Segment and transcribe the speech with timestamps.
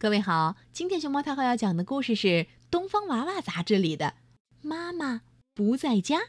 [0.00, 2.26] 各位好，今天熊猫太后要讲的故事是
[2.70, 4.14] 《东方娃娃》杂志里的
[4.66, 5.20] 《妈妈
[5.52, 6.20] 不在家》，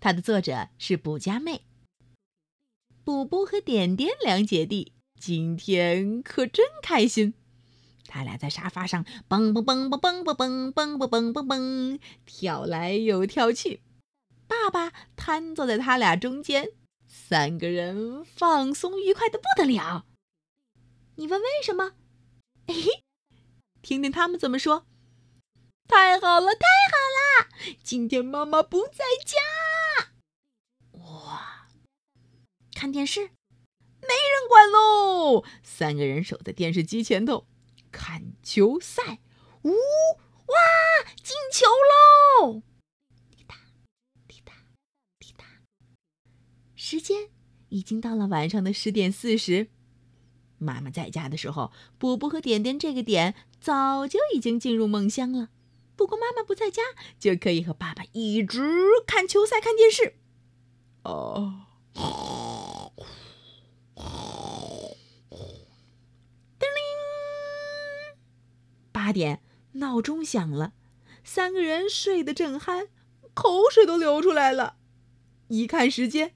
[0.00, 1.62] 它的作者是卜家妹。
[3.02, 7.32] 卜卜和点点两姐弟今天可真开心，
[8.06, 13.80] 他俩在沙发上蹦蹦蹦蹦蹦蹦蹦蹦蹦蹦蹦蹦跳来又跳去，
[14.46, 16.68] 爸爸瘫坐在他俩中间，
[17.06, 20.04] 三个人放松愉快的不得了。
[21.14, 21.92] 你问为什么？
[22.66, 22.74] 哎，
[23.82, 24.86] 听听他们怎么说。
[25.86, 26.96] 太好了，太好
[27.44, 27.48] 了！
[27.82, 30.12] 今天妈妈不在家。
[30.92, 31.68] 哇，
[32.74, 35.44] 看电视，没人管喽。
[35.62, 37.46] 三个人守在电视机前头
[37.92, 39.20] 看球赛。
[39.62, 42.62] 呜哇，进球喽！
[43.30, 43.56] 滴答
[44.26, 44.54] 滴答
[45.18, 45.44] 滴答。
[46.74, 47.28] 时间
[47.68, 49.68] 已经到了晚上的十点四十。
[50.58, 55.50] 妈妈在家的时候，波波和点点这个点早就已经进入梦乡了。
[55.96, 56.82] 不过妈妈不在家，
[57.18, 58.60] 就可以和爸爸一直
[59.06, 60.16] 看球赛、看电视。
[61.02, 61.66] 哦，
[66.58, 68.16] 叮铃，
[68.90, 69.40] 八点，
[69.72, 70.72] 闹钟响了。
[71.22, 72.88] 三个人睡得正酣，
[73.34, 74.76] 口水都流出来了。
[75.48, 76.34] 一看时间，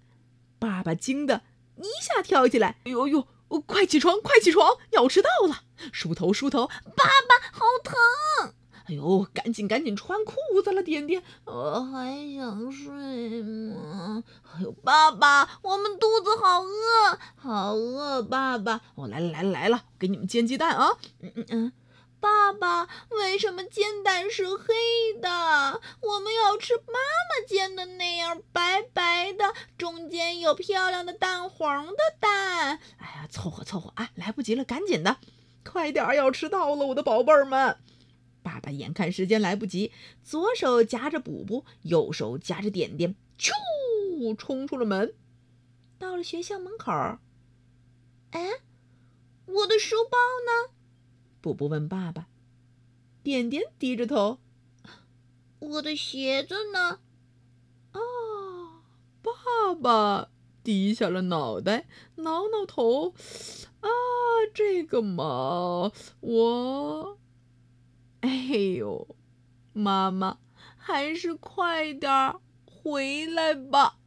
[0.58, 1.42] 爸爸惊得
[1.76, 3.26] 一下跳起来：“哎呦呦！”
[3.66, 5.62] 快起床，快起床，要迟到了！
[5.92, 8.54] 梳头，梳头，爸爸好疼！
[8.88, 14.22] 哎呦，赶紧赶紧穿裤子了，点点，我还想睡吗？
[14.54, 18.80] 哎呦，爸爸，我们肚子好饿，好饿，爸爸！
[18.94, 20.96] 哦，来了来了来了，给你们煎鸡蛋啊！
[21.20, 21.72] 嗯嗯嗯。
[22.20, 24.74] 爸爸，为什么煎蛋是黑
[25.22, 25.80] 的？
[26.18, 32.80] 我们要吃妈妈煎的那样白白的，中间有漂亮的蛋黄的蛋。
[32.96, 35.18] 哎呀，凑合凑合啊，来不及了，赶紧的，
[35.64, 37.76] 快点，要迟到了，我的宝贝儿们！
[38.42, 39.92] 爸爸眼看时间来不及，
[40.24, 45.14] 左手夹着补补，右手夹着点点，咻，冲出了门，
[46.00, 46.90] 到了学校门口。
[48.32, 48.54] 哎，
[49.46, 50.74] 我的书包呢？
[51.40, 52.26] 补补问爸爸
[53.22, 54.40] ：“点点低着头，
[55.58, 57.00] 我的鞋子呢？”
[57.92, 58.00] 啊，
[59.22, 60.30] 爸爸
[60.62, 61.86] 低下了脑袋，
[62.16, 63.14] 挠挠头
[63.80, 63.88] ：“啊，
[64.54, 67.18] 这个嘛，我……
[68.20, 68.28] 哎
[68.76, 69.16] 呦，
[69.72, 70.38] 妈妈，
[70.76, 73.97] 还是快点儿回来吧。”